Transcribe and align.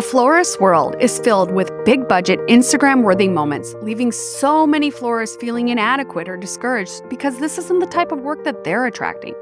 A 0.00 0.02
florist's 0.02 0.58
world 0.58 0.96
is 0.98 1.18
filled 1.18 1.50
with 1.52 1.70
big 1.84 2.08
budget, 2.08 2.40
Instagram 2.48 3.02
worthy 3.02 3.28
moments, 3.28 3.74
leaving 3.82 4.12
so 4.12 4.66
many 4.66 4.90
florists 4.90 5.36
feeling 5.36 5.68
inadequate 5.68 6.26
or 6.26 6.38
discouraged 6.38 7.06
because 7.10 7.38
this 7.38 7.58
isn't 7.58 7.80
the 7.80 7.86
type 7.86 8.10
of 8.10 8.20
work 8.20 8.42
that 8.44 8.64
they're 8.64 8.86
attracting. 8.86 9.34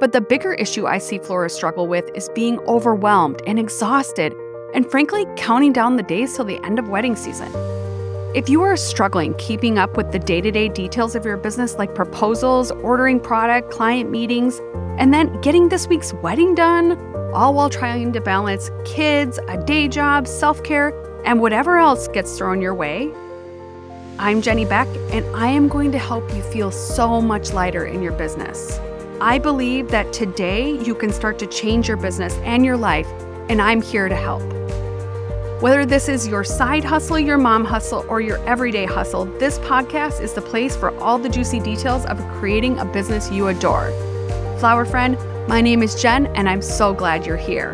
But 0.00 0.12
the 0.12 0.22
bigger 0.22 0.54
issue 0.54 0.86
I 0.86 0.96
see 0.96 1.18
florists 1.18 1.58
struggle 1.58 1.86
with 1.86 2.08
is 2.14 2.30
being 2.30 2.60
overwhelmed 2.60 3.42
and 3.46 3.58
exhausted, 3.58 4.34
and 4.72 4.90
frankly, 4.90 5.26
counting 5.36 5.74
down 5.74 5.96
the 5.96 6.02
days 6.02 6.34
till 6.34 6.46
the 6.46 6.64
end 6.64 6.78
of 6.78 6.88
wedding 6.88 7.14
season. 7.14 7.52
If 8.34 8.48
you 8.48 8.62
are 8.62 8.78
struggling 8.78 9.34
keeping 9.34 9.76
up 9.76 9.98
with 9.98 10.12
the 10.12 10.18
day 10.18 10.40
to 10.40 10.50
day 10.50 10.70
details 10.70 11.14
of 11.14 11.26
your 11.26 11.36
business, 11.36 11.74
like 11.74 11.94
proposals, 11.94 12.70
ordering 12.70 13.20
product, 13.20 13.70
client 13.70 14.10
meetings, 14.10 14.62
and 14.96 15.12
then 15.12 15.38
getting 15.42 15.68
this 15.68 15.88
week's 15.88 16.14
wedding 16.14 16.54
done, 16.54 17.09
all 17.32 17.54
while 17.54 17.70
trying 17.70 18.12
to 18.12 18.20
balance 18.20 18.70
kids, 18.84 19.38
a 19.48 19.56
day 19.56 19.88
job, 19.88 20.26
self 20.26 20.62
care, 20.62 20.92
and 21.24 21.40
whatever 21.40 21.78
else 21.78 22.08
gets 22.08 22.36
thrown 22.36 22.60
your 22.60 22.74
way. 22.74 23.12
I'm 24.18 24.42
Jenny 24.42 24.64
Beck, 24.64 24.88
and 25.12 25.24
I 25.34 25.48
am 25.48 25.68
going 25.68 25.92
to 25.92 25.98
help 25.98 26.34
you 26.34 26.42
feel 26.42 26.70
so 26.70 27.20
much 27.20 27.52
lighter 27.52 27.86
in 27.86 28.02
your 28.02 28.12
business. 28.12 28.78
I 29.20 29.38
believe 29.38 29.88
that 29.90 30.12
today 30.12 30.78
you 30.82 30.94
can 30.94 31.12
start 31.12 31.38
to 31.40 31.46
change 31.46 31.88
your 31.88 31.96
business 31.96 32.34
and 32.38 32.64
your 32.64 32.76
life, 32.76 33.08
and 33.48 33.62
I'm 33.62 33.80
here 33.80 34.08
to 34.08 34.16
help. 34.16 34.42
Whether 35.62 35.84
this 35.84 36.08
is 36.08 36.26
your 36.26 36.42
side 36.42 36.84
hustle, 36.84 37.18
your 37.18 37.36
mom 37.36 37.64
hustle, 37.64 38.04
or 38.08 38.20
your 38.20 38.38
everyday 38.46 38.86
hustle, 38.86 39.26
this 39.38 39.58
podcast 39.58 40.22
is 40.22 40.32
the 40.32 40.40
place 40.40 40.74
for 40.74 40.96
all 41.00 41.18
the 41.18 41.28
juicy 41.28 41.60
details 41.60 42.06
of 42.06 42.18
creating 42.38 42.78
a 42.78 42.84
business 42.84 43.30
you 43.30 43.48
adore. 43.48 43.90
Flower 44.58 44.86
friend, 44.86 45.18
my 45.50 45.60
name 45.60 45.82
is 45.82 46.00
Jen, 46.00 46.28
and 46.36 46.48
I'm 46.48 46.62
so 46.62 46.94
glad 46.94 47.26
you're 47.26 47.36
here. 47.36 47.72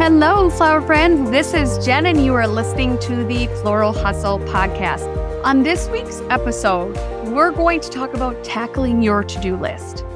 Hello, 0.00 0.48
flower 0.48 0.80
friends. 0.80 1.30
This 1.30 1.52
is 1.52 1.84
Jen, 1.84 2.06
and 2.06 2.24
you 2.24 2.32
are 2.32 2.48
listening 2.48 2.98
to 3.00 3.22
the 3.24 3.48
Floral 3.60 3.92
Hustle 3.92 4.38
podcast. 4.38 5.04
On 5.44 5.62
this 5.62 5.90
week's 5.90 6.22
episode, 6.30 6.96
we're 7.26 7.50
going 7.50 7.80
to 7.80 7.90
talk 7.90 8.14
about 8.14 8.42
tackling 8.42 9.02
your 9.02 9.22
to 9.22 9.40
do 9.42 9.56
list. 9.58 10.06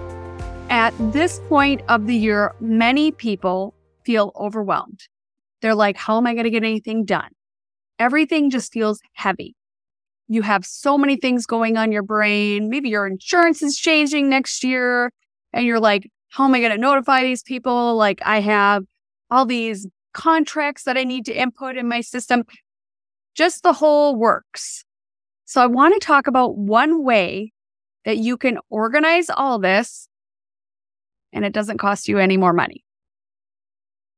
At 0.70 0.94
this 1.12 1.42
point 1.50 1.82
of 1.90 2.06
the 2.06 2.16
year, 2.16 2.54
many 2.60 3.12
people 3.12 3.74
feel 4.06 4.32
overwhelmed. 4.36 5.06
They're 5.60 5.74
like, 5.74 5.98
How 5.98 6.16
am 6.16 6.26
I 6.26 6.32
going 6.32 6.44
to 6.44 6.50
get 6.50 6.64
anything 6.64 7.04
done? 7.04 7.28
Everything 7.98 8.48
just 8.48 8.72
feels 8.72 9.02
heavy 9.12 9.54
you 10.30 10.42
have 10.42 10.64
so 10.64 10.96
many 10.96 11.16
things 11.16 11.44
going 11.44 11.76
on 11.76 11.90
your 11.90 12.04
brain. 12.04 12.70
Maybe 12.70 12.88
your 12.88 13.04
insurance 13.04 13.62
is 13.62 13.76
changing 13.76 14.28
next 14.28 14.62
year 14.62 15.10
and 15.52 15.66
you're 15.66 15.80
like, 15.80 16.08
how 16.28 16.44
am 16.44 16.54
I 16.54 16.60
going 16.60 16.70
to 16.70 16.78
notify 16.78 17.24
these 17.24 17.42
people? 17.42 17.96
Like 17.96 18.20
I 18.24 18.40
have 18.40 18.84
all 19.28 19.44
these 19.44 19.88
contracts 20.14 20.84
that 20.84 20.96
I 20.96 21.02
need 21.02 21.24
to 21.26 21.34
input 21.34 21.76
in 21.76 21.88
my 21.88 22.00
system. 22.00 22.44
Just 23.34 23.64
the 23.64 23.72
whole 23.72 24.14
works. 24.14 24.84
So 25.46 25.60
I 25.60 25.66
want 25.66 26.00
to 26.00 26.06
talk 26.06 26.28
about 26.28 26.56
one 26.56 27.02
way 27.02 27.52
that 28.04 28.18
you 28.18 28.36
can 28.36 28.58
organize 28.70 29.30
all 29.30 29.58
this 29.58 30.08
and 31.32 31.44
it 31.44 31.52
doesn't 31.52 31.78
cost 31.78 32.06
you 32.06 32.18
any 32.18 32.36
more 32.36 32.52
money. 32.52 32.84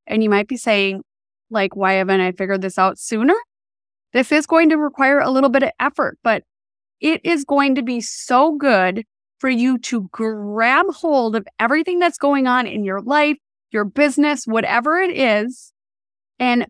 And 0.07 0.23
you 0.23 0.29
might 0.29 0.47
be 0.47 0.59
saying, 0.59 1.05
like, 1.49 1.75
why 1.75 1.95
haven't 1.95 2.21
I 2.21 2.33
figured 2.33 2.61
this 2.61 2.77
out 2.77 2.99
sooner? 2.99 3.35
This 4.13 4.31
is 4.33 4.47
going 4.47 4.69
to 4.69 4.77
require 4.77 5.21
a 5.21 5.31
little 5.31 5.51
bit 5.51 5.63
of 5.63 5.71
effort, 5.81 6.19
but 6.23 6.45
it 7.01 7.21
is 7.25 7.45
going 7.45 7.75
to 7.77 7.83
be 7.83 8.01
so 8.01 8.57
good 8.57 9.05
for 9.39 9.49
you 9.49 9.79
to 9.79 10.09
grab 10.13 10.87
hold 10.91 11.35
of 11.35 11.47
everything 11.59 11.99
that's 11.99 12.19
going 12.19 12.47
on 12.47 12.67
in 12.67 12.85
your 12.85 13.01
life, 13.01 13.39
your 13.73 13.85
business, 13.85 14.47
whatever 14.47 14.99
it 14.99 15.17
is, 15.17 15.73
and 16.39 16.67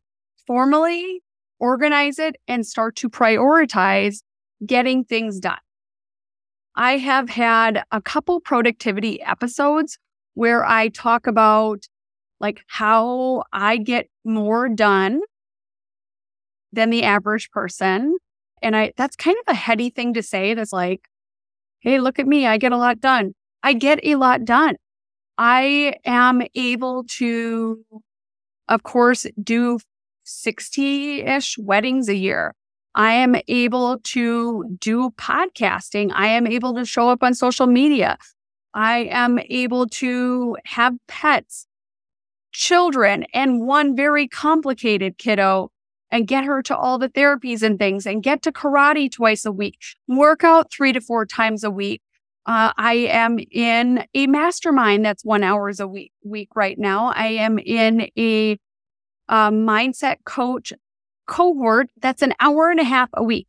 formally 0.46 1.20
organize 1.58 2.18
it 2.18 2.36
and 2.48 2.66
start 2.66 2.96
to 2.96 3.10
prioritize 3.10 4.22
getting 4.64 5.04
things 5.04 5.38
done. 5.38 5.58
I 6.74 6.96
have 6.96 7.28
had 7.28 7.84
a 7.90 8.00
couple 8.00 8.40
productivity 8.40 9.20
episodes 9.20 9.98
where 10.34 10.64
I 10.64 10.88
talk 10.88 11.26
about 11.26 11.86
like 12.40 12.62
how 12.66 13.44
I 13.52 13.76
get 13.76 14.08
more 14.24 14.68
done 14.68 15.20
than 16.72 16.90
the 16.90 17.04
average 17.04 17.50
person. 17.50 18.16
And 18.62 18.76
I, 18.76 18.92
that's 18.96 19.16
kind 19.16 19.36
of 19.46 19.52
a 19.52 19.56
heady 19.56 19.90
thing 19.90 20.14
to 20.14 20.22
say. 20.22 20.54
That's 20.54 20.72
like, 20.72 21.08
Hey, 21.82 21.98
look 21.98 22.20
at 22.20 22.28
me. 22.28 22.46
I 22.46 22.58
get 22.58 22.70
a 22.70 22.76
lot 22.76 23.00
done. 23.00 23.34
I 23.64 23.72
get 23.72 23.98
a 24.04 24.14
lot 24.14 24.44
done. 24.44 24.76
I 25.36 25.96
am 26.04 26.42
able 26.54 27.04
to, 27.18 27.84
of 28.68 28.84
course, 28.84 29.26
do 29.42 29.80
60 30.22 31.22
ish 31.22 31.58
weddings 31.58 32.08
a 32.08 32.14
year. 32.14 32.54
I 32.94 33.14
am 33.14 33.34
able 33.48 33.98
to 33.98 34.76
do 34.78 35.10
podcasting. 35.18 36.12
I 36.14 36.28
am 36.28 36.46
able 36.46 36.72
to 36.74 36.84
show 36.84 37.08
up 37.08 37.24
on 37.24 37.34
social 37.34 37.66
media. 37.66 38.16
I 38.74 39.08
am 39.10 39.40
able 39.50 39.88
to 39.88 40.56
have 40.66 40.94
pets, 41.08 41.66
children, 42.52 43.24
and 43.34 43.66
one 43.66 43.96
very 43.96 44.28
complicated 44.28 45.18
kiddo 45.18 45.71
and 46.12 46.28
get 46.28 46.44
her 46.44 46.62
to 46.62 46.76
all 46.76 46.98
the 46.98 47.08
therapies 47.08 47.62
and 47.62 47.78
things 47.78 48.06
and 48.06 48.22
get 48.22 48.42
to 48.42 48.52
karate 48.52 49.10
twice 49.10 49.46
a 49.46 49.50
week, 49.50 49.78
work 50.06 50.44
out 50.44 50.70
three 50.70 50.92
to 50.92 51.00
four 51.00 51.24
times 51.24 51.64
a 51.64 51.70
week. 51.70 52.02
Uh, 52.44 52.72
I 52.76 52.94
am 52.94 53.38
in 53.50 54.04
a 54.14 54.26
mastermind 54.26 55.04
that's 55.04 55.24
one 55.24 55.42
hours 55.42 55.80
a 55.80 55.88
week, 55.88 56.12
week 56.22 56.50
right 56.54 56.78
now. 56.78 57.12
I 57.16 57.28
am 57.28 57.58
in 57.58 58.10
a, 58.18 58.58
a 59.28 59.50
mindset 59.50 60.16
coach 60.26 60.72
cohort 61.26 61.88
that's 62.00 62.20
an 62.20 62.34
hour 62.40 62.70
and 62.70 62.78
a 62.80 62.84
half 62.84 63.08
a 63.14 63.24
week. 63.24 63.48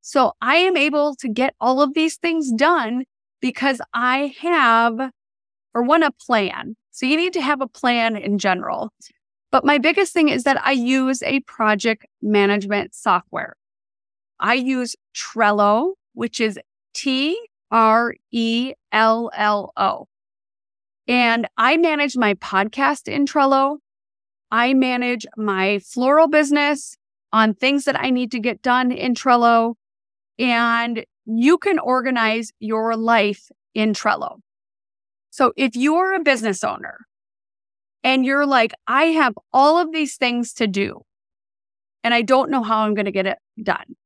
So 0.00 0.32
I 0.40 0.56
am 0.56 0.76
able 0.76 1.16
to 1.16 1.28
get 1.28 1.54
all 1.60 1.82
of 1.82 1.94
these 1.94 2.16
things 2.16 2.52
done 2.52 3.04
because 3.40 3.80
I 3.92 4.34
have 4.40 5.10
or 5.74 5.82
want 5.82 6.04
a 6.04 6.12
plan. 6.12 6.76
So 6.92 7.06
you 7.06 7.16
need 7.16 7.32
to 7.32 7.42
have 7.42 7.60
a 7.60 7.66
plan 7.66 8.16
in 8.16 8.38
general. 8.38 8.92
But 9.54 9.64
my 9.64 9.78
biggest 9.78 10.12
thing 10.12 10.30
is 10.30 10.42
that 10.42 10.60
I 10.66 10.72
use 10.72 11.22
a 11.22 11.38
project 11.38 12.06
management 12.20 12.92
software. 12.92 13.54
I 14.40 14.54
use 14.54 14.96
Trello, 15.14 15.92
which 16.12 16.40
is 16.40 16.58
T 16.92 17.38
R 17.70 18.14
E 18.32 18.72
L 18.90 19.30
L 19.32 19.72
O. 19.76 20.08
And 21.06 21.46
I 21.56 21.76
manage 21.76 22.16
my 22.16 22.34
podcast 22.34 23.06
in 23.06 23.26
Trello. 23.26 23.76
I 24.50 24.74
manage 24.74 25.24
my 25.36 25.78
floral 25.78 26.26
business 26.26 26.96
on 27.32 27.54
things 27.54 27.84
that 27.84 28.00
I 28.00 28.10
need 28.10 28.32
to 28.32 28.40
get 28.40 28.60
done 28.60 28.90
in 28.90 29.14
Trello. 29.14 29.74
And 30.36 31.04
you 31.26 31.58
can 31.58 31.78
organize 31.78 32.50
your 32.58 32.96
life 32.96 33.52
in 33.72 33.92
Trello. 33.92 34.38
So 35.30 35.52
if 35.56 35.76
you're 35.76 36.12
a 36.12 36.24
business 36.24 36.64
owner 36.64 37.06
and 38.04 38.24
you're 38.24 38.46
like, 38.46 38.72
I 38.86 39.06
have 39.06 39.34
all 39.52 39.78
of 39.78 39.90
these 39.92 40.16
things 40.16 40.52
to 40.54 40.66
do 40.66 41.00
and 42.04 42.12
I 42.12 42.20
don't 42.20 42.50
know 42.50 42.62
how 42.62 42.80
I'm 42.80 42.94
going 42.94 43.06
to 43.06 43.10
get 43.10 43.26
it 43.26 43.38
done. 43.60 43.96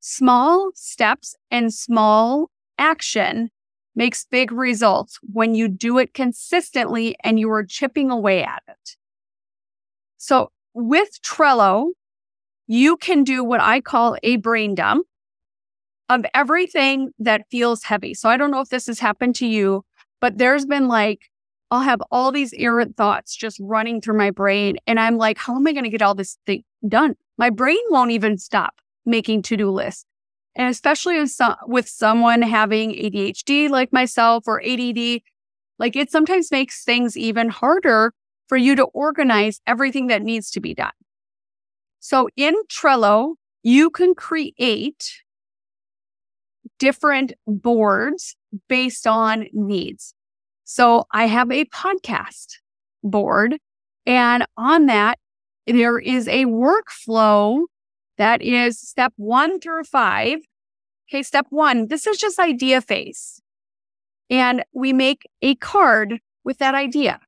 Small 0.00 0.72
steps 0.74 1.36
and 1.50 1.72
small 1.72 2.50
action 2.76 3.50
makes 3.94 4.24
big 4.24 4.50
results 4.50 5.18
when 5.22 5.54
you 5.54 5.68
do 5.68 5.98
it 5.98 6.12
consistently 6.12 7.14
and 7.22 7.38
you 7.38 7.50
are 7.52 7.64
chipping 7.64 8.10
away 8.10 8.42
at 8.42 8.62
it. 8.66 8.96
So 10.18 10.50
with 10.74 11.20
Trello, 11.22 11.90
you 12.66 12.96
can 12.96 13.22
do 13.22 13.44
what 13.44 13.60
I 13.60 13.80
call 13.80 14.16
a 14.22 14.36
brain 14.36 14.74
dump 14.74 15.06
of 16.08 16.26
everything 16.34 17.10
that 17.18 17.46
feels 17.50 17.84
heavy. 17.84 18.14
So 18.14 18.28
I 18.28 18.36
don't 18.36 18.50
know 18.50 18.60
if 18.60 18.68
this 18.70 18.86
has 18.86 18.98
happened 18.98 19.36
to 19.36 19.46
you, 19.46 19.84
but 20.20 20.38
there's 20.38 20.66
been 20.66 20.88
like 20.88 21.28
I'll 21.72 21.80
have 21.80 22.02
all 22.10 22.30
these 22.32 22.52
errant 22.52 22.98
thoughts 22.98 23.34
just 23.34 23.56
running 23.58 24.02
through 24.02 24.18
my 24.18 24.30
brain. 24.30 24.76
And 24.86 25.00
I'm 25.00 25.16
like, 25.16 25.38
how 25.38 25.56
am 25.56 25.66
I 25.66 25.72
going 25.72 25.84
to 25.84 25.90
get 25.90 26.02
all 26.02 26.14
this 26.14 26.36
thing 26.44 26.64
done? 26.86 27.16
My 27.38 27.48
brain 27.48 27.80
won't 27.88 28.10
even 28.10 28.36
stop 28.36 28.74
making 29.06 29.40
to 29.44 29.56
do 29.56 29.70
lists. 29.70 30.04
And 30.54 30.68
especially 30.68 31.26
some, 31.28 31.56
with 31.66 31.88
someone 31.88 32.42
having 32.42 32.90
ADHD 32.90 33.70
like 33.70 33.90
myself 33.90 34.44
or 34.46 34.62
ADD, 34.62 35.22
like 35.78 35.96
it 35.96 36.10
sometimes 36.10 36.50
makes 36.50 36.84
things 36.84 37.16
even 37.16 37.48
harder 37.48 38.12
for 38.48 38.58
you 38.58 38.76
to 38.76 38.84
organize 38.84 39.62
everything 39.66 40.08
that 40.08 40.20
needs 40.20 40.50
to 40.50 40.60
be 40.60 40.74
done. 40.74 40.92
So 42.00 42.28
in 42.36 42.54
Trello, 42.70 43.36
you 43.62 43.88
can 43.88 44.14
create 44.14 45.22
different 46.78 47.32
boards 47.46 48.36
based 48.68 49.06
on 49.06 49.46
needs. 49.54 50.12
So 50.74 51.04
I 51.12 51.26
have 51.26 51.50
a 51.50 51.66
podcast 51.66 52.54
board 53.04 53.58
and 54.06 54.46
on 54.56 54.86
that, 54.86 55.18
there 55.66 55.98
is 55.98 56.26
a 56.28 56.46
workflow 56.46 57.64
that 58.16 58.40
is 58.40 58.80
step 58.80 59.12
one 59.16 59.60
through 59.60 59.84
five. 59.84 60.38
Okay. 61.10 61.22
Step 61.22 61.44
one, 61.50 61.88
this 61.88 62.06
is 62.06 62.16
just 62.16 62.38
idea 62.38 62.80
phase 62.80 63.42
and 64.30 64.64
we 64.72 64.94
make 64.94 65.28
a 65.42 65.56
card 65.56 66.20
with 66.42 66.56
that 66.56 66.74
idea. 66.74 67.20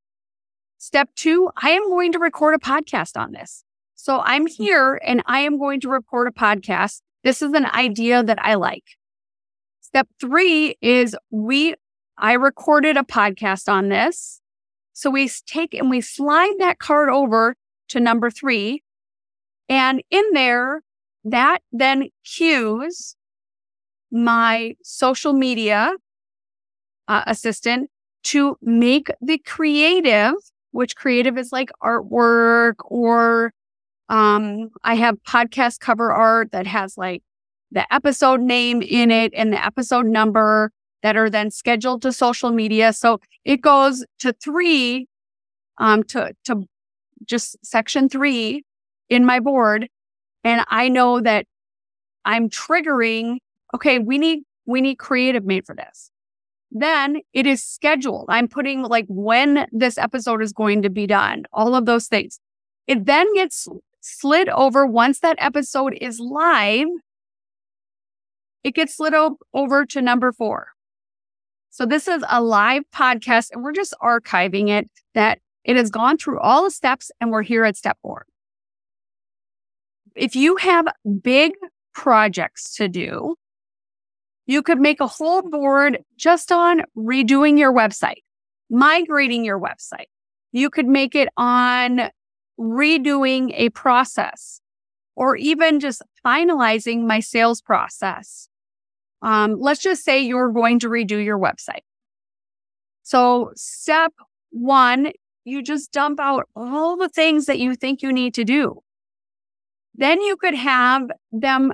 Step 0.79 1.11
two, 1.15 1.51
I 1.55 1.69
am 1.69 1.91
going 1.91 2.13
to 2.13 2.19
record 2.19 2.55
a 2.55 2.59
podcast 2.59 3.15
on 3.15 3.33
this. 3.33 3.63
So 3.95 4.23
I'm 4.25 4.47
hmm. 4.47 4.63
here 4.65 4.99
and 5.05 5.23
I 5.27 5.41
am 5.41 5.59
going 5.59 5.81
to 5.81 5.91
record 5.91 6.29
a 6.29 6.31
podcast. 6.31 7.03
This 7.25 7.43
is 7.43 7.53
an 7.53 7.67
idea 7.67 8.23
that 8.23 8.39
I 8.43 8.55
like. 8.55 8.85
Step 9.83 10.09
three 10.19 10.77
is 10.81 11.15
we, 11.31 11.75
I 12.17 12.35
recorded 12.35 12.97
a 12.97 13.03
podcast 13.03 13.71
on 13.71 13.89
this. 13.89 14.41
So 14.93 15.11
we 15.11 15.29
take 15.47 15.75
and 15.75 15.91
we 15.91 16.01
slide 16.01 16.55
that 16.59 16.79
card 16.79 17.09
over 17.09 17.57
to 17.89 18.01
number 18.01 18.31
three. 18.31 18.83
And 19.69 20.03
in 20.11 20.25
there, 20.33 20.83
that 21.25 21.61
then 21.73 22.09
cues 22.25 23.17
my 24.13 24.77
social 24.83 25.33
media 25.33 25.93
uh, 27.09 27.23
assistant 27.27 27.91
to 28.25 28.57
make 28.63 29.11
the 29.21 29.39
creative, 29.39 30.35
which 30.71 30.97
creative 30.97 31.37
is 31.37 31.51
like 31.51 31.71
artwork 31.83 32.75
or 32.85 33.53
um, 34.09 34.71
I 34.85 34.95
have 34.95 35.17
podcast 35.27 35.81
cover 35.81 36.13
art 36.13 36.53
that 36.53 36.67
has 36.67 36.97
like 36.97 37.23
the 37.73 37.93
episode 37.93 38.41
name 38.41 38.83
in 38.83 39.11
it 39.11 39.33
and 39.35 39.53
the 39.53 39.65
episode 39.65 40.07
number 40.07 40.71
that 41.05 41.19
are 41.19 41.29
then 41.29 41.51
scheduled 41.51 42.01
to 42.01 42.11
social 42.13 42.51
media. 42.51 42.91
So 42.95 43.21
it 43.45 43.61
goes 43.61 44.07
to 44.21 44.33
three, 44.33 45.07
um, 45.77 46.03
to, 46.05 46.33
to 46.47 46.65
just 47.27 47.59
section 47.63 48.09
three 48.09 48.65
in 49.11 49.27
my 49.27 49.39
board. 49.39 49.89
And 50.45 50.65
I 50.69 50.89
know 50.89 51.21
that 51.21 51.45
I'm 52.25 52.49
triggering, 52.49 53.37
okay, 53.75 53.99
we 53.99 54.17
need, 54.17 54.45
we 54.65 54.81
need 54.81 54.97
creative 54.97 55.45
made 55.45 55.67
for 55.67 55.77
this. 55.77 56.11
Then 56.71 57.21
it 57.35 57.47
is 57.47 57.63
scheduled. 57.63 58.25
I'm 58.31 58.49
putting 58.49 58.83
like 58.83 59.05
when 59.07 59.67
this 59.73 59.99
episode 59.99 60.43
is 60.43 60.55
going 60.55 60.81
to 60.83 60.91
be 60.91 61.07
done, 61.07 61.45
all 61.53 61.75
of 61.75 61.85
those 61.85 62.09
things. 62.09 62.41
It 62.87 63.05
then 63.05 63.33
gets 63.35 63.69
slid 64.01 64.49
over 64.49 64.87
once 64.87 65.21
that 65.21 65.37
episode 65.39 65.99
is 66.01 66.19
live. 66.19 66.89
It 68.65 68.75
gets 68.75 68.97
slid 68.97 69.13
over 69.53 69.85
to 69.85 70.01
number 70.01 70.33
four. 70.33 70.74
So 71.75 71.85
this 71.87 72.07
is 72.07 72.23
a 72.31 72.41
live 72.41 72.85
podcast 72.95 73.51
and 73.51 73.65
we're 73.65 73.73
just 73.73 73.95
archiving 74.01 74.69
it 74.69 74.89
that 75.15 75.41
it 75.65 75.75
has 75.75 75.91
gone 75.91 76.17
through 76.17 76.39
all 76.39 76.63
the 76.63 76.71
steps 76.71 77.11
and 77.21 77.33
we're 77.33 77.43
here 77.43 77.65
at 77.65 77.77
step 77.77 77.99
four. 78.01 78.27
If 80.15 80.37
you 80.37 80.55
have 80.55 80.87
big 81.21 81.55
projects 81.93 82.77
to 82.77 82.87
do, 82.87 83.35
you 84.47 84.63
could 84.63 84.79
make 84.79 85.01
a 85.01 85.09
whole 85.09 85.43
board 85.43 85.99
just 86.17 86.53
on 86.53 86.83
redoing 86.97 87.59
your 87.59 87.73
website, 87.75 88.23
migrating 88.71 89.45
your 89.45 89.59
website. 89.59 90.07
You 90.53 90.71
could 90.71 90.87
make 90.87 91.17
it 91.17 91.29
on 91.37 92.03
redoing 92.57 93.53
a 93.53 93.71
process 93.71 94.61
or 95.17 95.35
even 95.35 95.81
just 95.81 96.03
finalizing 96.25 97.09
my 97.09 97.19
sales 97.19 97.61
process. 97.61 98.49
Um, 99.25 99.57
let's 99.59 99.81
just 99.81 100.05
say 100.05 100.21
you're 100.21 100.53
going 100.53 100.79
to 100.81 100.89
redo 100.89 101.25
your 101.25 101.39
website. 101.39 101.83
So 103.03 103.53
step 103.57 104.13
one, 104.51 105.13
you 105.45 105.63
just 105.63 105.93
dump 105.93 106.21
out 106.21 106.47
all 106.55 106.97
the 106.99 107.09
things 107.09 107.47
that 107.47 107.59
you 107.59 107.75
think 107.75 108.03
you 108.03 108.13
need 108.13 108.35
to 108.35 108.45
do. 108.45 108.83
Then 109.95 110.21
you 110.21 110.37
could 110.37 110.55
have 110.55 111.11
them 111.33 111.73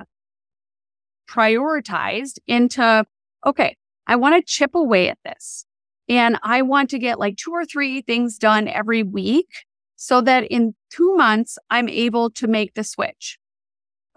prioritized 1.29 2.39
into, 2.47 3.05
okay, 3.45 3.77
I 4.07 4.15
want 4.15 4.37
to 4.37 4.53
chip 4.53 4.77
away 4.77 5.09
at 5.09 5.19
this 5.25 5.65
and 6.09 6.39
I 6.45 6.63
want 6.63 6.91
to 6.91 7.01
get 7.01 7.19
like 7.19 7.37
two 7.37 7.53
or 7.53 7.65
three 7.65 8.01
things 8.01 8.39
done 8.39 8.69
every 8.69 9.03
week 9.03 9.49
so 9.97 10.21
that 10.21 10.45
in 10.45 10.75
two 10.89 11.17
months, 11.17 11.59
I'm 11.69 11.89
able 11.89 12.31
to 12.31 12.47
make 12.47 12.75
the 12.75 12.85
switch. 12.85 13.40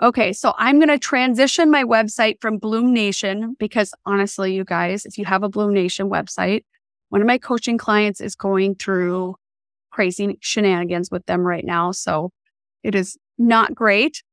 Okay, 0.01 0.33
so 0.33 0.53
I'm 0.57 0.79
going 0.79 0.89
to 0.89 0.97
transition 0.97 1.69
my 1.69 1.83
website 1.83 2.41
from 2.41 2.57
Bloom 2.57 2.93
Nation 2.93 3.55
because 3.59 3.93
honestly, 4.05 4.53
you 4.53 4.63
guys, 4.63 5.05
if 5.05 5.17
you 5.17 5.25
have 5.25 5.43
a 5.43 5.49
Bloom 5.49 5.73
Nation 5.73 6.09
website, 6.09 6.63
one 7.09 7.21
of 7.21 7.27
my 7.27 7.37
coaching 7.37 7.77
clients 7.77 8.19
is 8.19 8.35
going 8.35 8.75
through 8.75 9.35
crazy 9.91 10.37
shenanigans 10.41 11.11
with 11.11 11.25
them 11.27 11.41
right 11.41 11.63
now. 11.63 11.91
So 11.91 12.31
it 12.81 12.95
is 12.95 13.17
not 13.37 13.75
great. 13.75 14.23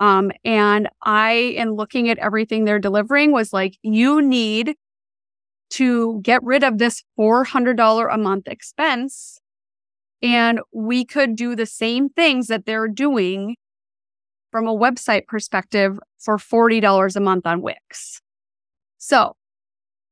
Um, 0.00 0.32
and 0.44 0.88
I, 1.02 1.32
in 1.56 1.74
looking 1.74 2.10
at 2.10 2.18
everything 2.18 2.64
they're 2.64 2.80
delivering, 2.80 3.30
was 3.32 3.52
like, 3.52 3.78
you 3.82 4.20
need 4.20 4.74
to 5.70 6.20
get 6.22 6.42
rid 6.42 6.64
of 6.64 6.78
this 6.78 7.02
$400 7.18 8.12
a 8.12 8.18
month 8.18 8.48
expense. 8.48 9.40
And 10.20 10.60
we 10.72 11.04
could 11.04 11.36
do 11.36 11.54
the 11.54 11.66
same 11.66 12.08
things 12.08 12.48
that 12.48 12.66
they're 12.66 12.88
doing 12.88 13.56
from 14.56 14.66
a 14.66 14.74
website 14.74 15.26
perspective 15.26 15.98
for 16.18 16.38
$40 16.38 17.14
a 17.14 17.20
month 17.20 17.46
on 17.46 17.60
Wix. 17.60 18.22
So 18.96 19.36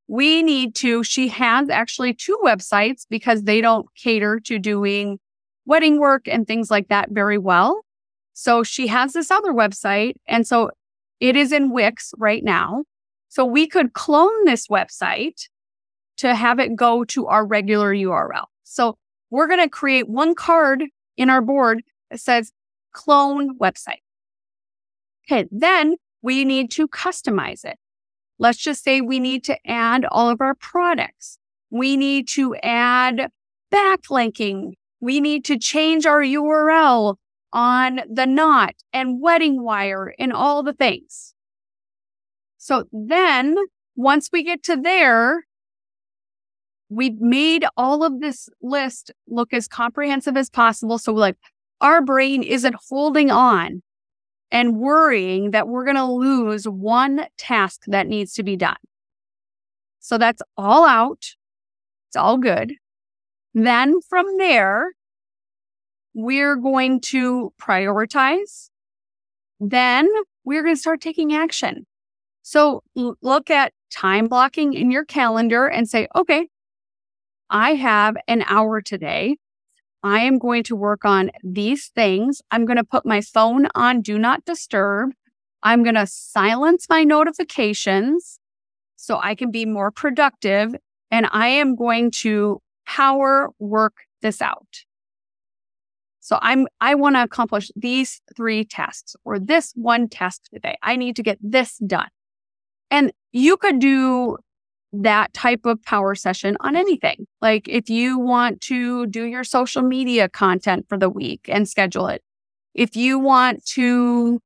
we 0.07 0.43
need 0.43 0.75
to, 0.75 1.03
she 1.03 1.29
has 1.29 1.71
actually 1.71 2.13
two 2.13 2.39
websites 2.45 3.07
because 3.09 3.45
they 3.45 3.63
don't 3.63 3.87
cater 3.95 4.39
to 4.41 4.59
doing 4.59 5.19
wedding 5.65 5.99
work 5.99 6.29
and 6.29 6.47
things 6.47 6.71
like 6.71 6.89
that 6.89 7.09
very 7.11 7.39
well. 7.39 7.87
So 8.35 8.63
she 8.63 8.87
has 8.89 9.15
this 9.15 9.31
other 9.31 9.51
website. 9.51 10.17
And 10.29 10.47
so 10.47 10.73
it 11.21 11.37
is 11.37 11.51
in 11.51 11.73
Wix 11.73 12.13
right 12.19 12.45
now. 12.45 12.85
So 13.31 13.47
we 13.47 13.67
could 13.67 13.95
clone 13.95 14.45
this 14.45 14.69
website 14.69 15.49
to 16.19 16.35
have 16.35 16.59
it 16.59 16.77
go 16.77 17.03
to 17.05 17.29
our 17.29 17.47
regular 17.47 17.95
URL. 17.95 18.45
So 18.65 18.99
we're 19.31 19.49
going 19.49 19.63
to 19.63 19.71
create 19.71 20.07
one 20.07 20.35
card 20.35 20.85
in 21.17 21.31
our 21.31 21.41
board 21.41 21.83
that 22.11 22.21
says 22.21 22.53
clone 22.93 23.59
website. 23.59 24.04
Okay. 25.27 25.47
Then 25.51 25.97
we 26.23 26.45
need 26.45 26.71
to 26.73 26.89
customize 26.89 27.65
it. 27.65 27.79
Let's 28.39 28.59
just 28.59 28.83
say 28.83 29.01
we 29.01 29.21
need 29.21 29.45
to 29.45 29.57
add 29.67 30.05
all 30.11 30.29
of 30.29 30.41
our 30.41 30.55
products. 30.55 31.39
We 31.71 31.97
need 31.97 32.29
to 32.29 32.57
add 32.57 33.31
backlinking. 33.73 34.73
We 35.01 35.21
need 35.21 35.45
to 35.47 35.59
change 35.59 36.07
our 36.07 36.21
URL 36.21 37.17
on 37.53 38.01
the 38.11 38.27
knot 38.27 38.75
and 38.93 39.21
wedding 39.21 39.63
wire 39.63 40.15
and 40.19 40.33
all 40.33 40.63
the 40.63 40.73
things. 40.73 41.35
So 42.59 42.85
then 42.93 43.55
once 43.95 44.31
we 44.33 44.43
get 44.43 44.63
to 44.65 44.77
there, 44.77 45.45
we've 46.89 47.21
made 47.21 47.65
all 47.77 48.03
of 48.03 48.21
this 48.21 48.49
list 48.61 49.13
look 49.29 49.53
as 49.53 49.69
comprehensive 49.69 50.37
as 50.37 50.51
possible. 50.51 50.99
So 50.99 51.13
like 51.13 51.37
our 51.81 52.03
brain 52.03 52.43
isn't 52.43 52.77
holding 52.89 53.31
on 53.31 53.83
and 54.55 54.79
worrying 54.79 55.51
that 55.51 55.67
we're 55.67 55.85
going 55.85 55.97
to 55.97 56.05
lose 56.05 56.67
one 56.69 57.27
task 57.37 57.83
that 57.89 58.07
needs 58.07 58.33
to 58.35 58.45
be 58.45 58.55
done. 58.57 58.77
So 59.99 60.17
that's 60.17 60.41
all 60.57 60.87
out. 60.87 61.35
It's 62.09 62.17
all 62.17 62.39
good. 62.39 62.75
Then 63.53 64.01
from 64.01 64.39
there, 64.39 64.93
we're 66.15 66.55
going 66.55 67.01
to 67.01 67.53
prioritize. 67.61 68.71
Then 69.59 70.09
we're 70.45 70.63
going 70.63 70.77
to 70.77 70.81
start 70.81 71.01
taking 71.01 71.35
action. 71.35 71.85
So 72.43 72.85
look 72.95 73.51
at 73.51 73.73
time 73.91 74.29
blocking 74.29 74.73
in 74.73 74.93
your 74.93 75.05
calendar 75.05 75.67
and 75.67 75.89
say, 75.89 76.07
okay, 76.15 76.47
I 77.51 77.75
have 77.75 78.17
an 78.29 78.45
hour 78.47 78.81
today. 78.81 79.37
I 80.05 80.21
am 80.21 80.39
going 80.39 80.63
to 80.65 80.77
work 80.77 81.07
on 81.07 81.31
these 81.43 81.89
things. 81.89 82.43
I'm 82.51 82.67
going 82.67 82.77
to 82.77 82.85
put 82.85 83.07
my 83.07 83.23
phone 83.23 83.69
on 83.75 84.03
do 84.03 84.19
not 84.19 84.45
disturb. 84.45 85.13
I'm 85.63 85.83
going 85.83 85.95
to 85.95 86.07
silence 86.07 86.87
my 86.91 87.05
notifications 87.05 88.39
so 88.97 89.19
I 89.23 89.35
can 89.35 89.51
be 89.51 89.65
more 89.65 89.91
productive. 89.91 90.75
And 91.11 91.27
I 91.33 91.49
am 91.49 91.75
going 91.75 92.11
to 92.23 92.61
power 92.87 93.49
work 93.59 93.95
this 94.21 94.43
out. 94.43 94.85
So 96.21 96.39
I'm, 96.43 96.67
I 96.83 96.95
want 96.95 97.17
to 97.17 97.23
accomplish 97.23 97.71
these 97.75 98.21
three 98.37 98.65
tasks 98.65 99.17
or 99.25 99.39
this 99.39 99.73
one 99.75 100.09
task 100.09 100.43
today. 100.53 100.77
I 100.83 100.97
need 100.97 101.17
to 101.17 101.23
get 101.23 101.39
this 101.41 101.79
done. 101.79 102.09
And 102.91 103.11
you 103.33 103.57
could 103.57 103.79
do 103.79 104.37
that 105.03 105.33
type 105.33 105.65
of 105.65 105.83
power 105.83 106.15
session 106.15 106.57
on 106.61 106.77
anything. 106.77 107.27
Like 107.41 107.69
if 107.69 107.89
you 107.89 108.19
want 108.19 108.61
to 108.63 109.07
do 109.07 109.25
your 109.25 109.45
social 109.45 109.83
media 109.83 110.29
content 110.29 110.87
for 110.89 110.99
the 110.99 111.11
week 111.11 111.49
and 111.49 111.69
schedule 111.69 112.09
it. 112.09 112.23
If 112.75 112.97
you 112.97 113.19
want 113.19 113.65
to, 113.67 114.41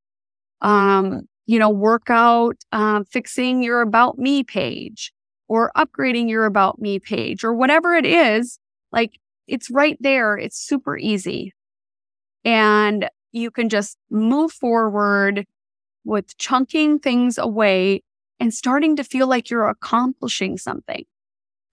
um, 0.60 1.22
you 1.46 1.58
know, 1.58 1.70
work 1.70 2.10
out, 2.10 2.56
um, 2.72 3.04
fixing 3.04 3.62
your 3.62 3.80
about 3.80 4.18
me 4.18 4.44
page 4.44 5.12
or 5.48 5.72
upgrading 5.76 6.28
your 6.28 6.44
about 6.44 6.80
me 6.80 6.98
page 6.98 7.42
or 7.42 7.54
whatever 7.54 7.94
it 7.94 8.04
is, 8.04 8.58
like 8.92 9.18
it's 9.46 9.70
right 9.70 9.96
there. 10.00 10.36
It's 10.36 10.58
super 10.58 10.96
easy 10.98 11.54
and 12.44 13.08
you 13.32 13.50
can 13.50 13.68
just 13.68 13.96
move 14.10 14.52
forward 14.52 15.44
with 16.04 16.36
chunking 16.38 16.98
things 16.98 17.38
away 17.38 18.02
and 18.40 18.52
starting 18.52 18.96
to 18.96 19.04
feel 19.04 19.26
like 19.26 19.50
you're 19.50 19.68
accomplishing 19.68 20.58
something. 20.58 21.04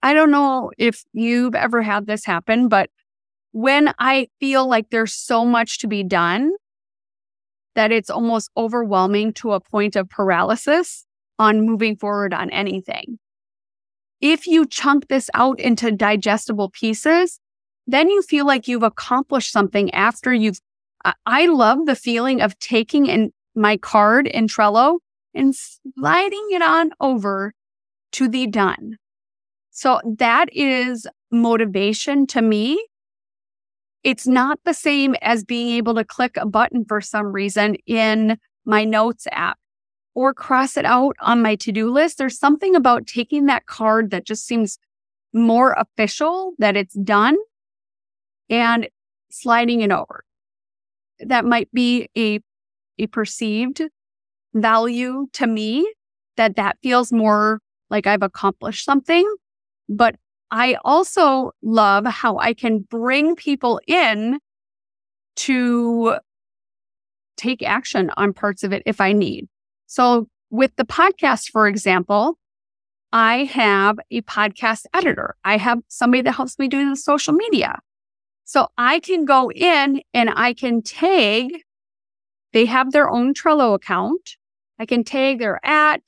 I 0.02 0.12
don't 0.12 0.30
know 0.30 0.70
if 0.78 1.04
you've 1.12 1.54
ever 1.54 1.82
had 1.82 2.06
this 2.06 2.24
happen, 2.24 2.68
but 2.68 2.90
when 3.52 3.92
I 3.98 4.28
feel 4.40 4.68
like 4.68 4.90
there's 4.90 5.14
so 5.14 5.44
much 5.44 5.78
to 5.78 5.86
be 5.86 6.02
done 6.02 6.52
that 7.74 7.92
it's 7.92 8.10
almost 8.10 8.50
overwhelming 8.56 9.32
to 9.34 9.52
a 9.52 9.60
point 9.60 9.96
of 9.96 10.08
paralysis 10.08 11.06
on 11.38 11.66
moving 11.66 11.96
forward 11.96 12.32
on 12.34 12.50
anything. 12.50 13.18
If 14.20 14.46
you 14.46 14.66
chunk 14.66 15.08
this 15.08 15.28
out 15.34 15.60
into 15.60 15.92
digestible 15.92 16.70
pieces, 16.70 17.38
then 17.86 18.08
you 18.08 18.22
feel 18.22 18.46
like 18.46 18.66
you've 18.66 18.82
accomplished 18.82 19.52
something 19.52 19.92
after 19.92 20.32
you've. 20.32 20.60
I 21.24 21.46
love 21.46 21.86
the 21.86 21.94
feeling 21.94 22.40
of 22.40 22.58
taking 22.58 23.06
in 23.06 23.32
my 23.54 23.76
card 23.76 24.26
in 24.26 24.48
Trello 24.48 24.98
and 25.36 25.54
sliding 25.54 26.48
it 26.50 26.62
on 26.62 26.90
over 27.00 27.54
to 28.12 28.28
the 28.28 28.46
done. 28.46 28.96
So 29.70 30.00
that 30.18 30.48
is 30.52 31.06
motivation 31.30 32.26
to 32.28 32.42
me. 32.42 32.84
It's 34.02 34.26
not 34.26 34.58
the 34.64 34.72
same 34.72 35.14
as 35.20 35.44
being 35.44 35.76
able 35.76 35.94
to 35.96 36.04
click 36.04 36.36
a 36.36 36.46
button 36.46 36.84
for 36.86 37.00
some 37.00 37.32
reason 37.32 37.76
in 37.86 38.38
my 38.64 38.84
notes 38.84 39.26
app 39.32 39.58
or 40.14 40.32
cross 40.32 40.76
it 40.76 40.86
out 40.86 41.14
on 41.20 41.42
my 41.42 41.56
to 41.56 41.72
do 41.72 41.90
list. 41.90 42.18
There's 42.18 42.38
something 42.38 42.74
about 42.74 43.06
taking 43.06 43.46
that 43.46 43.66
card 43.66 44.10
that 44.12 44.24
just 44.24 44.46
seems 44.46 44.78
more 45.34 45.72
official 45.72 46.54
that 46.58 46.76
it's 46.76 46.94
done 46.94 47.36
and 48.48 48.88
sliding 49.30 49.82
it 49.82 49.90
over. 49.90 50.24
That 51.20 51.44
might 51.44 51.70
be 51.72 52.08
a, 52.16 52.40
a 52.98 53.08
perceived 53.08 53.82
value 54.56 55.26
to 55.34 55.46
me 55.46 55.92
that 56.36 56.56
that 56.56 56.78
feels 56.82 57.12
more 57.12 57.60
like 57.90 58.06
I've 58.06 58.22
accomplished 58.22 58.84
something. 58.84 59.32
But 59.88 60.16
I 60.50 60.76
also 60.84 61.52
love 61.62 62.06
how 62.06 62.38
I 62.38 62.54
can 62.54 62.80
bring 62.80 63.36
people 63.36 63.80
in 63.86 64.38
to 65.36 66.18
take 67.36 67.62
action 67.62 68.10
on 68.16 68.32
parts 68.32 68.64
of 68.64 68.72
it 68.72 68.82
if 68.86 69.00
I 69.00 69.12
need. 69.12 69.48
So 69.86 70.28
with 70.50 70.74
the 70.76 70.84
podcast, 70.84 71.50
for 71.50 71.66
example, 71.66 72.38
I 73.12 73.44
have 73.44 73.98
a 74.10 74.22
podcast 74.22 74.84
editor. 74.94 75.36
I 75.44 75.58
have 75.58 75.78
somebody 75.88 76.22
that 76.22 76.32
helps 76.32 76.58
me 76.58 76.68
do 76.68 76.88
the 76.88 76.96
social 76.96 77.34
media. 77.34 77.78
So 78.44 78.68
I 78.78 79.00
can 79.00 79.24
go 79.24 79.50
in 79.50 80.02
and 80.14 80.30
I 80.34 80.54
can 80.54 80.82
tag, 80.82 81.62
they 82.52 82.64
have 82.66 82.92
their 82.92 83.10
own 83.10 83.34
Trello 83.34 83.74
account. 83.74 84.36
I 84.78 84.86
can 84.86 85.04
tag 85.04 85.38
their 85.38 85.64
at 85.64 86.02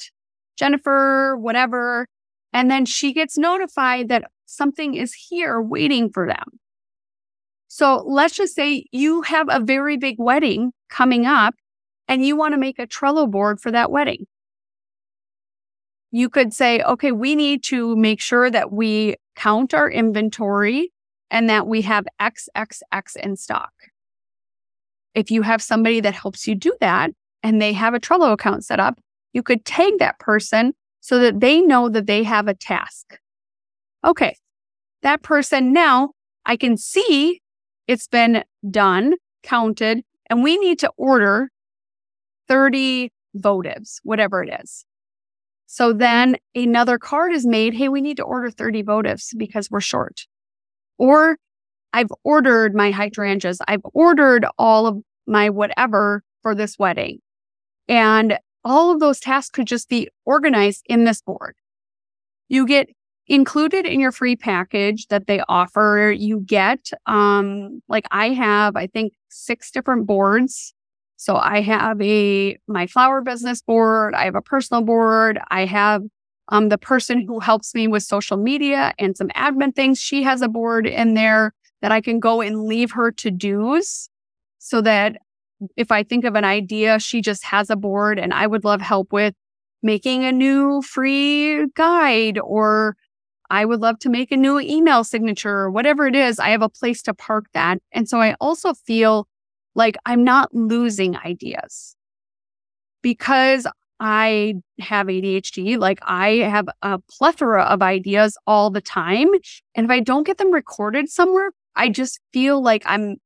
Jennifer, 0.59 1.37
whatever. 1.37 2.07
And 2.53 2.71
then 2.71 2.85
she 2.85 3.13
gets 3.13 3.39
notified 3.39 4.09
that 4.09 4.31
something 4.47 4.95
is 4.95 5.15
here 5.15 5.61
waiting 5.61 6.11
for 6.11 6.27
them. 6.27 6.59
So 7.69 8.03
let's 8.07 8.35
just 8.35 8.55
say 8.55 8.87
you 8.93 9.23
have 9.23 9.47
a 9.51 9.61
very 9.61 9.97
big 9.97 10.17
wedding 10.19 10.73
coming 10.89 11.27
up 11.27 11.55
and 12.09 12.25
you 12.25 12.37
want 12.37 12.55
to 12.55 12.59
make 12.59 12.79
a 12.79 12.87
Trello 12.87 13.31
board 13.31 13.61
for 13.61 13.71
that 13.71 13.91
wedding. 13.91 14.27
You 16.11 16.31
could 16.31 16.55
say, 16.55 16.81
okay, 16.81 17.13
we 17.13 17.35
need 17.35 17.63
to 17.65 17.95
make 17.97 18.21
sure 18.21 18.51
that 18.51 18.73
we 18.73 19.17
count 19.37 19.75
our 19.75 19.91
inventory 19.91 20.91
and 21.31 21.51
that 21.51 21.67
we 21.67 21.83
have 21.83 22.07
XXX 22.19 23.17
in 23.23 23.37
stock. 23.37 23.73
If 25.15 25.31
you 25.31 25.43
have 25.43 25.61
somebody 25.61 26.01
that 26.01 26.15
helps 26.15 26.47
you 26.47 26.55
do 26.55 26.75
that 26.81 27.11
and 27.49 27.63
they 27.63 27.73
have 27.73 27.95
a 27.95 27.99
Trello 27.99 28.33
account 28.33 28.63
set 28.63 28.79
up, 28.79 29.01
you 29.33 29.43
could 29.43 29.65
tag 29.65 29.95
that 30.01 30.19
person 30.19 30.75
so 31.01 31.19
that 31.19 31.41
they 31.41 31.63
know 31.63 31.89
that 31.89 32.07
they 32.07 32.23
have 32.23 32.47
a 32.47 32.53
task. 32.53 33.19
Okay, 34.05 34.37
that 35.01 35.23
person 35.23 35.73
now 35.73 36.11
I 36.45 36.59
can 36.59 36.77
see 36.77 37.41
it's 37.87 38.07
been 38.07 38.45
done, 38.71 39.15
counted, 39.43 40.03
and 40.29 40.43
we 40.43 40.59
need 40.59 40.79
to 40.81 40.93
order 40.99 41.49
30 42.49 43.11
votives, 43.35 43.97
whatever 44.03 44.43
it 44.43 44.61
is. 44.61 44.85
So 45.65 45.95
then 45.95 46.37
another 46.55 46.99
card 46.99 47.33
is 47.33 47.47
made. 47.47 47.73
Hey, 47.73 47.89
we 47.89 48.03
need 48.03 48.19
to 48.19 48.25
order 48.25 48.51
30 48.51 48.83
votives 48.83 49.35
because 49.35 49.71
we're 49.71 49.81
short. 49.81 50.27
Or 50.99 51.39
I've 51.95 52.13
ordered 52.25 52.75
my 52.75 52.91
hydrangeas. 52.91 53.61
I've 53.67 53.87
ordered 53.95 54.45
all 54.59 54.87
of 54.87 54.99
my 55.27 55.49
whatever 55.49 56.23
for 56.43 56.55
this 56.55 56.79
wedding. 56.79 57.21
And 57.89 58.39
all 58.65 58.91
of 58.91 59.01
those 59.01 59.21
tasks 59.21 59.51
could 59.51 59.67
just 59.67 59.89
be 59.89 60.09
organized 60.25 60.83
in 60.87 61.05
this 61.05 61.23
board. 61.23 61.55
You 62.49 62.67
get 62.67 62.89
included 63.27 63.87
in 63.87 64.01
your 64.01 64.13
free 64.13 64.37
package 64.37 65.07
that 65.09 65.27
they 65.27 65.41
offer. 65.49 66.15
You 66.17 66.41
get, 66.41 66.91
um, 67.07 67.83
like 67.89 68.07
I 68.11 68.31
have, 68.31 68.77
I 68.77 68.87
think 68.87 69.13
six 69.29 69.71
different 69.71 70.07
boards 70.07 70.75
so 71.19 71.35
I 71.37 71.61
have 71.63 72.01
a 72.01 72.57
my 72.69 72.87
flower 72.87 73.21
business 73.21 73.61
board, 73.61 74.15
I 74.15 74.25
have 74.25 74.37
a 74.37 74.41
personal 74.41 74.83
board, 74.85 75.41
I 75.51 75.65
have 75.67 76.03
um 76.47 76.69
the 76.69 76.79
person 76.79 77.27
who 77.27 77.41
helps 77.41 77.75
me 77.75 77.89
with 77.89 78.05
social 78.05 78.37
media 78.37 78.95
and 79.01 79.17
some 79.17 79.29
admin 79.31 79.75
things. 79.75 79.99
She 79.99 80.23
has 80.23 80.43
a 80.43 80.49
board 80.49 80.87
in 80.87 81.15
there 81.15 81.53
that 81.83 81.91
I 81.91 82.01
can 82.01 82.21
go 82.21 82.41
and 82.41 82.65
leave 82.65 82.93
her 82.93 83.11
to 83.13 83.33
do's 83.33 84.09
so 84.59 84.81
that 84.83 85.17
if 85.77 85.91
I 85.91 86.03
think 86.03 86.25
of 86.25 86.35
an 86.35 86.45
idea, 86.45 86.99
she 86.99 87.21
just 87.21 87.45
has 87.45 87.71
a 87.71 87.77
board 87.77 88.19
and 88.19 88.33
I 88.33 88.47
would 88.47 88.65
love 88.65 88.81
help 88.81 89.13
with 89.13 89.35
making 89.83 90.25
a 90.25 90.33
new 90.33 90.83
free 90.83 91.67
guide 91.75 92.39
or 92.39 92.97
I 93.51 93.65
would 93.65 93.81
love 93.81 93.99
to 94.01 94.11
make 94.11 94.31
a 94.31 94.37
new 94.37 94.61
email 94.61 95.05
signature 95.05 95.55
or 95.55 95.71
whatever 95.71 96.07
it 96.07 96.15
is. 96.15 96.39
I 96.39 96.51
have 96.51 96.63
a 96.63 96.69
place 96.69 97.03
to 97.03 97.15
park 97.15 97.47
that. 97.55 97.79
And 97.93 98.09
so 98.09 98.21
I 98.21 98.35
also 98.41 98.75
feel 98.75 99.27
like 99.75 99.97
I'm 100.05 100.25
not 100.25 100.55
losing 100.55 101.17
ideas 101.17 101.97
because 103.03 103.67
I 104.01 104.55
have 104.81 105.07
ADHD. 105.07 105.79
Like 105.79 105.99
I 106.03 106.37
have 106.37 106.69
a 106.83 106.99
plethora 107.11 107.63
of 107.63 107.83
ideas 107.83 108.37
all 108.47 108.71
the 108.71 108.81
time. 108.81 109.29
And 109.75 109.85
if 109.85 109.91
I 109.91 110.01
don't 110.01 110.27
get 110.27 110.39
them 110.39 110.53
recorded 110.53 111.09
somewhere, 111.09 111.51
I 111.75 111.89
just 111.89 112.21
feel 112.33 112.63
like 112.63 112.83
I'm, 112.87 113.17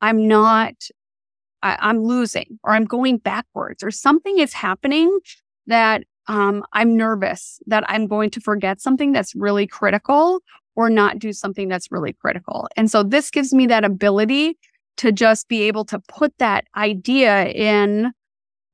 I'm 0.00 0.26
not, 0.26 0.74
I, 1.66 1.76
I'm 1.80 2.02
losing 2.02 2.58
or 2.62 2.72
I'm 2.72 2.84
going 2.84 3.18
backwards 3.18 3.82
or 3.82 3.90
something 3.90 4.38
is 4.38 4.52
happening 4.52 5.18
that 5.66 6.04
um, 6.28 6.64
I'm 6.72 6.96
nervous 6.96 7.60
that 7.66 7.84
I'm 7.88 8.06
going 8.06 8.30
to 8.30 8.40
forget 8.40 8.80
something 8.80 9.12
that's 9.12 9.34
really 9.34 9.66
critical 9.66 10.40
or 10.76 10.90
not 10.90 11.18
do 11.18 11.32
something 11.32 11.68
that's 11.68 11.90
really 11.90 12.12
critical. 12.12 12.68
And 12.76 12.90
so 12.90 13.02
this 13.02 13.30
gives 13.30 13.52
me 13.52 13.66
that 13.66 13.84
ability 13.84 14.58
to 14.98 15.12
just 15.12 15.48
be 15.48 15.62
able 15.62 15.84
to 15.86 16.00
put 16.08 16.36
that 16.38 16.64
idea 16.76 17.46
in 17.46 18.12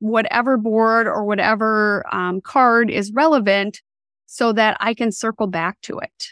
whatever 0.00 0.56
board 0.56 1.06
or 1.06 1.24
whatever 1.24 2.04
um, 2.12 2.40
card 2.40 2.90
is 2.90 3.12
relevant 3.12 3.80
so 4.26 4.52
that 4.52 4.76
I 4.80 4.94
can 4.94 5.12
circle 5.12 5.46
back 5.46 5.80
to 5.82 5.98
it. 5.98 6.28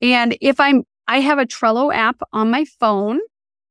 And 0.00 0.36
if 0.40 0.60
I'm, 0.60 0.84
I 1.08 1.20
have 1.20 1.38
a 1.38 1.46
Trello 1.46 1.92
app 1.92 2.20
on 2.32 2.50
my 2.50 2.64
phone, 2.78 3.20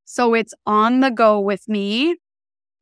so 0.09 0.33
it's 0.33 0.53
on 0.65 1.01
the 1.01 1.11
go 1.11 1.39
with 1.39 1.67
me. 1.67 2.15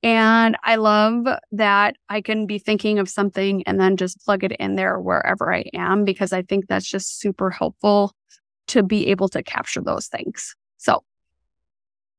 And 0.03 0.55
I 0.63 0.75
love 0.75 1.25
that 1.53 1.95
I 2.07 2.21
can 2.21 2.45
be 2.45 2.59
thinking 2.59 2.99
of 2.99 3.09
something 3.09 3.63
and 3.63 3.79
then 3.79 3.97
just 3.97 4.23
plug 4.23 4.43
it 4.43 4.51
in 4.51 4.75
there 4.75 4.99
wherever 4.99 5.51
I 5.51 5.65
am, 5.73 6.05
because 6.05 6.31
I 6.31 6.43
think 6.43 6.67
that's 6.67 6.87
just 6.87 7.19
super 7.19 7.49
helpful 7.49 8.13
to 8.67 8.83
be 8.83 9.07
able 9.07 9.27
to 9.29 9.41
capture 9.41 9.81
those 9.81 10.05
things. 10.07 10.55
So 10.77 11.03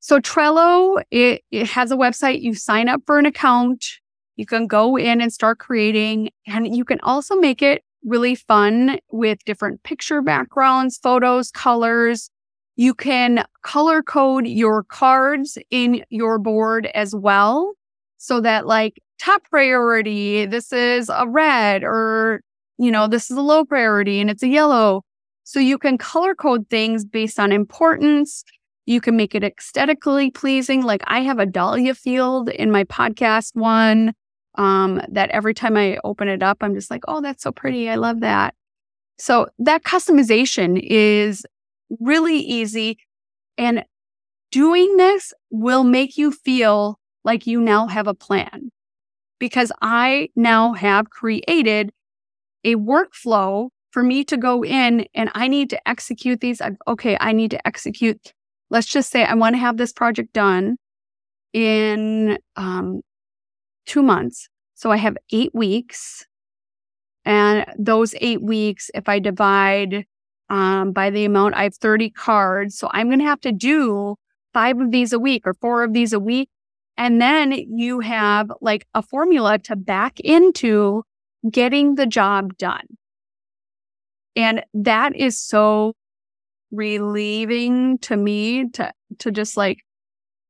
so 0.01 0.19
Trello, 0.19 1.03
it, 1.13 1.43
it 1.53 1.69
has 1.69 1.93
a 1.93 1.97
website. 1.97 2.43
You 2.43 2.55
sign 2.55 2.89
up 2.89 3.03
for 3.07 3.19
an 3.21 3.27
account. 3.27 3.85
You 4.35 4.47
can 4.47 4.67
go 4.67 4.97
in 4.97 5.21
and 5.21 5.33
start 5.33 5.59
creating, 5.59 6.31
and 6.47 6.77
you 6.77 6.85
can 6.85 7.01
also 7.01 7.37
make 7.37 7.63
it 7.63 7.83
really 8.05 8.35
fun 8.35 8.99
with 9.11 9.45
different 9.45 9.83
picture 9.85 10.23
backgrounds, 10.23 10.99
photos, 10.99 11.51
colors. 11.53 12.31
You 12.77 12.95
can 12.95 13.45
color 13.63 14.03
code 14.03 14.47
your 14.47 14.85
cards 14.85 15.59
in 15.71 16.05
your 16.11 16.39
board 16.39 16.87
as 16.95 17.15
well. 17.15 17.73
So 18.19 18.41
that 18.41 18.67
like 18.67 19.01
top 19.19 19.43
priority, 19.45 20.47
this 20.47 20.73
is 20.73 21.09
a 21.09 21.27
red 21.27 21.83
or, 21.85 22.41
you 22.79 22.91
know, 22.91 23.09
this 23.09 23.31
is 23.31 23.37
a 23.37 23.43
low 23.43 23.65
priority 23.65 24.21
and 24.21 24.31
it's 24.31 24.43
a 24.43 24.49
yellow. 24.49 25.03
So 25.45 25.61
you 25.61 25.79
can 25.79 25.97
color 25.97 26.35
code 26.35 26.69
things 26.69 27.05
based 27.05 27.39
on 27.39 27.53
importance 27.53 28.45
you 28.87 29.01
can 29.01 29.17
make 29.17 29.35
it 29.35 29.45
aesthetically 29.45 30.31
pleasing. 30.31 30.83
Like 30.83 31.03
I 31.07 31.21
have 31.21 31.41
a 31.41 31.47
dahlia 31.47 31.95
field 31.95 32.49
in 32.49 32.71
my 32.71 32.85
podcast 32.85 33.51
one 33.55 34.15
um, 34.55 35.03
that 35.09 35.31
every 35.31 35.55
time 35.55 35.77
I 35.77 35.99
open 36.05 36.29
it 36.29 36.43
up, 36.43 36.59
I'm 36.61 36.75
just 36.75 36.91
like, 36.91 37.03
oh, 37.09 37.21
that's 37.21 37.43
so 37.43 37.53
pretty. 37.53 37.91
I 37.91 37.97
love 37.97 38.21
that. 38.21 38.55
So 39.19 39.49
that 39.59 39.83
customization 39.83 40.81
is 40.83 41.45
really 42.01 42.39
easy. 42.39 42.99
And 43.59 43.85
doing 44.51 44.97
this 44.97 45.33
will 45.51 45.85
make 45.85 46.19
you 46.19 46.31
feel 46.31 46.99
like 47.25 47.47
you 47.47 47.61
now 47.61 47.87
have 47.87 48.07
a 48.07 48.15
plan 48.15 48.71
because 49.39 49.73
I 49.83 50.29
now 50.37 50.73
have 50.75 51.11
created 51.11 51.93
a 52.65 52.77
workflow 52.77 53.69
for 53.91 54.03
me 54.03 54.25
to 54.25 54.37
go 54.37 54.65
in 54.65 55.07
and 55.15 55.31
I 55.35 55.49
need 55.49 55.71
to 55.71 55.89
execute 55.89 56.41
these. 56.41 56.61
Okay, 56.87 57.17
I 57.21 57.33
need 57.33 57.51
to 57.53 57.67
execute 57.67 58.33
let's 58.71 58.87
just 58.87 59.11
say 59.11 59.25
I 59.25 59.35
want 59.35 59.55
to 59.55 59.61
have 59.61 59.77
this 59.77 59.93
project 59.93 60.33
done 60.33 60.77
in 61.53 62.39
um, 62.57 63.01
two 63.87 64.03
months. 64.03 64.49
So 64.75 64.91
I 64.91 64.97
have 64.97 65.17
eight 65.33 65.55
weeks. 65.55 66.27
And 67.25 67.67
those 67.79 68.15
eight 68.21 68.43
weeks, 68.43 68.91
if 68.95 69.09
I 69.09 69.19
divide 69.19 70.05
um, 70.49 70.93
by 70.93 71.11
the 71.11 71.25
amount, 71.25 71.55
I 71.55 71.65
have 71.65 71.75
30 71.77 72.11
cards. 72.11 72.79
So 72.79 72.89
I'm 72.93 73.09
going 73.09 73.19
to 73.19 73.25
have 73.25 73.41
to 73.43 73.53
do 73.53 74.17
five 74.53 74.81
of 74.81 74.91
these 74.91 75.13
a 75.13 75.19
week 75.19 75.47
or 75.47 75.55
four 75.55 75.83
of 75.83 75.93
these 75.93 76.13
a 76.13 76.21
week. 76.21 76.49
And 76.97 77.21
then 77.21 77.53
you 77.53 78.01
have 78.01 78.51
like 78.61 78.87
a 78.95 79.03
formula 79.03 79.59
to 79.61 79.77
back 79.77 80.19
into 80.21 81.03
getting 81.51 81.97
the 81.97 82.07
job 82.07 82.57
done. 82.57 82.87
And 84.35 84.65
that 84.75 85.15
is 85.17 85.39
so 85.39 85.95
relieving 86.71 87.99
to 87.99 88.17
me 88.17 88.69
to, 88.71 88.93
to 89.19 89.31
just 89.31 89.57
like, 89.57 89.79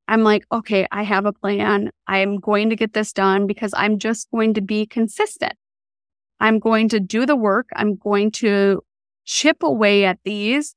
I'm 0.09 0.23
like, 0.23 0.45
okay, 0.53 0.87
I 0.93 1.03
have 1.03 1.27
a 1.27 1.33
plan. 1.33 1.91
I'm 2.07 2.39
going 2.39 2.71
to 2.71 2.77
get 2.77 2.93
this 2.93 3.13
done 3.13 3.47
because 3.47 3.73
I'm 3.77 3.99
just 3.99 4.31
going 4.31 4.55
to 4.55 4.61
be 4.61 4.87
consistent. 4.87 5.55
I'm 6.39 6.59
going 6.59 6.89
to 6.91 7.01
do 7.01 7.27
the 7.27 7.37
work. 7.37 7.69
I'm 7.75 7.97
going 7.97 8.31
to 8.33 8.83
chip 9.27 9.63
away 9.63 10.05
at 10.05 10.19
these. 10.25 10.75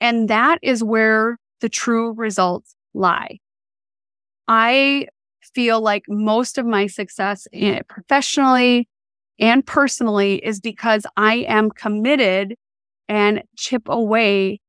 And 0.00 0.28
that 0.28 0.58
is 0.62 0.84
where 0.84 1.38
the 1.60 1.68
true 1.68 2.12
results 2.12 2.76
lie. 2.94 3.38
I 4.46 5.08
feel 5.54 5.80
like 5.80 6.04
most 6.08 6.58
of 6.58 6.66
my 6.66 6.86
success 6.86 7.48
in, 7.52 7.80
professionally 7.88 8.88
and 9.38 9.66
personally 9.66 10.36
is 10.44 10.60
because 10.60 11.06
I 11.16 11.46
am 11.48 11.70
committed 11.70 12.54
and 13.08 13.42
chip 13.56 13.88
away 13.88 14.60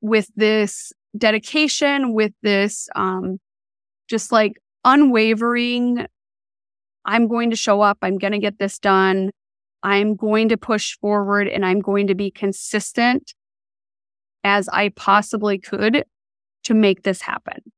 with 0.00 0.28
this 0.36 0.92
dedication, 1.16 2.14
with 2.14 2.32
this 2.42 2.88
um, 2.94 3.38
just 4.08 4.32
like 4.32 4.54
unwavering, 4.84 6.06
I'm 7.04 7.28
going 7.28 7.50
to 7.50 7.56
show 7.56 7.80
up, 7.80 7.98
I'm 8.02 8.18
going 8.18 8.32
to 8.32 8.38
get 8.38 8.58
this 8.58 8.78
done, 8.78 9.30
I'm 9.82 10.16
going 10.16 10.48
to 10.50 10.56
push 10.56 10.96
forward, 10.98 11.48
and 11.48 11.64
I'm 11.64 11.80
going 11.80 12.06
to 12.06 12.14
be 12.14 12.30
consistent 12.30 13.34
as 14.44 14.68
I 14.68 14.90
possibly 14.90 15.58
could 15.58 16.04
to 16.64 16.74
make 16.74 17.02
this 17.02 17.22
happen. 17.22 17.72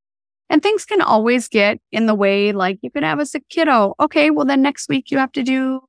And 0.51 0.63
things 0.63 0.85
can 0.85 1.01
always 1.01 1.49
get 1.49 1.79
in 1.91 2.07
the 2.07 2.15
way. 2.15 2.53
Like 2.53 2.79
you 2.83 2.91
could 2.91 3.03
have 3.03 3.19
a 3.19 3.27
sick 3.27 3.45
kiddo. 3.49 3.95
Okay, 3.99 4.31
well, 4.31 4.45
then 4.45 4.63
next 4.63 4.89
week 4.89 5.11
you 5.11 5.19
have 5.19 5.33
to 5.33 5.43
do 5.43 5.81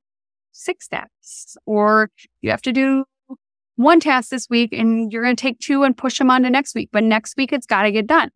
six 0.52 0.86
steps, 0.86 1.56
or 1.66 2.10
you 2.40 2.50
have 2.50 2.62
to 2.62 2.72
do 2.72 3.04
one 3.76 4.00
task 4.00 4.30
this 4.30 4.48
week 4.48 4.72
and 4.72 5.12
you're 5.12 5.22
going 5.22 5.36
to 5.36 5.40
take 5.40 5.58
two 5.58 5.82
and 5.82 5.96
push 5.96 6.18
them 6.18 6.30
on 6.30 6.42
to 6.42 6.50
next 6.50 6.74
week. 6.74 6.88
But 6.92 7.04
next 7.04 7.36
week, 7.36 7.52
it's 7.52 7.66
got 7.66 7.82
to 7.82 7.92
get 7.92 8.06
done. 8.06 8.30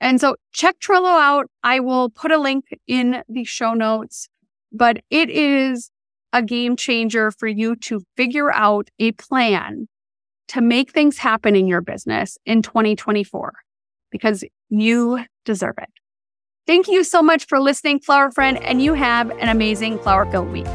And 0.00 0.20
so 0.20 0.36
check 0.52 0.78
Trello 0.78 1.20
out. 1.20 1.50
I 1.62 1.80
will 1.80 2.08
put 2.08 2.30
a 2.30 2.38
link 2.38 2.64
in 2.86 3.22
the 3.28 3.44
show 3.44 3.74
notes, 3.74 4.28
but 4.72 5.02
it 5.10 5.28
is 5.28 5.90
a 6.32 6.42
game 6.42 6.76
changer 6.76 7.30
for 7.30 7.48
you 7.48 7.76
to 7.76 8.02
figure 8.16 8.52
out 8.52 8.88
a 8.98 9.12
plan 9.12 9.88
to 10.48 10.60
make 10.60 10.90
things 10.90 11.18
happen 11.18 11.54
in 11.54 11.66
your 11.66 11.80
business 11.80 12.36
in 12.44 12.62
2024 12.62 13.52
because 14.10 14.44
you 14.68 15.24
deserve 15.44 15.74
it. 15.78 15.88
Thank 16.66 16.88
you 16.88 17.04
so 17.04 17.22
much 17.22 17.46
for 17.46 17.60
listening, 17.60 18.00
Flower 18.00 18.30
Friend, 18.30 18.62
and 18.62 18.82
you 18.82 18.94
have 18.94 19.30
an 19.30 19.48
amazing 19.48 19.98
flower 19.98 20.30
filled 20.30 20.50
week. 20.50 20.66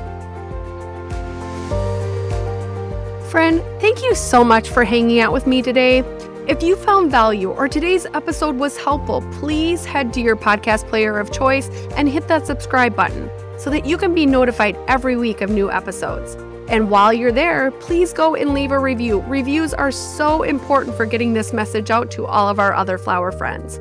Friend, 3.29 3.61
thank 3.81 4.01
you 4.01 4.15
so 4.15 4.43
much 4.43 4.69
for 4.69 4.85
hanging 4.85 5.19
out 5.19 5.33
with 5.33 5.45
me 5.45 5.61
today. 5.61 5.99
If 6.47 6.63
you 6.63 6.75
found 6.75 7.11
value 7.11 7.49
or 7.49 7.67
today's 7.67 8.05
episode 8.07 8.55
was 8.55 8.77
helpful, 8.77 9.21
please 9.33 9.83
head 9.83 10.13
to 10.13 10.21
your 10.21 10.35
podcast 10.35 10.87
player 10.87 11.19
of 11.19 11.31
choice 11.31 11.69
and 11.97 12.07
hit 12.07 12.27
that 12.27 12.45
subscribe 12.45 12.95
button 12.95 13.29
so 13.57 13.69
that 13.69 13.85
you 13.85 13.97
can 13.97 14.13
be 14.13 14.25
notified 14.25 14.77
every 14.87 15.15
week 15.15 15.41
of 15.41 15.49
new 15.49 15.71
episodes. 15.71 16.35
And 16.67 16.89
while 16.89 17.13
you're 17.13 17.31
there, 17.31 17.71
please 17.71 18.13
go 18.13 18.35
and 18.35 18.53
leave 18.53 18.71
a 18.71 18.79
review. 18.79 19.21
Reviews 19.21 19.73
are 19.73 19.91
so 19.91 20.43
important 20.43 20.95
for 20.95 21.05
getting 21.05 21.33
this 21.33 21.53
message 21.53 21.91
out 21.91 22.09
to 22.11 22.25
all 22.25 22.49
of 22.49 22.59
our 22.59 22.73
other 22.73 22.97
flower 22.97 23.31
friends. 23.31 23.79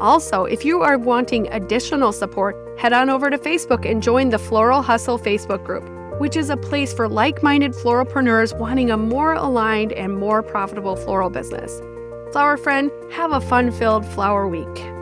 Also, 0.00 0.44
if 0.44 0.64
you 0.64 0.82
are 0.82 0.98
wanting 0.98 1.48
additional 1.48 2.12
support, 2.12 2.56
head 2.78 2.92
on 2.92 3.10
over 3.10 3.30
to 3.30 3.38
Facebook 3.38 3.90
and 3.90 4.02
join 4.02 4.28
the 4.28 4.38
Floral 4.38 4.82
Hustle 4.82 5.18
Facebook 5.18 5.64
group 5.64 5.88
which 6.18 6.36
is 6.36 6.50
a 6.50 6.56
place 6.56 6.92
for 6.92 7.08
like 7.08 7.42
minded 7.42 7.72
floralpreneurs 7.72 8.56
wanting 8.58 8.90
a 8.90 8.96
more 8.96 9.34
aligned 9.34 9.92
and 9.92 10.18
more 10.18 10.42
profitable 10.42 10.96
floral 10.96 11.30
business. 11.30 11.80
Flower 12.32 12.56
friend, 12.56 12.90
have 13.12 13.32
a 13.32 13.40
fun 13.40 13.70
filled 13.70 14.04
flower 14.04 14.48
week. 14.48 14.97